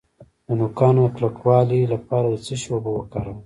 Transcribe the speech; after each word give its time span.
د 0.47 0.49
نوکانو 0.59 1.03
د 1.09 1.13
کلکوالي 1.17 1.81
لپاره 1.93 2.27
د 2.29 2.35
څه 2.45 2.53
شي 2.61 2.69
اوبه 2.73 2.91
وکاروم؟ 2.93 3.39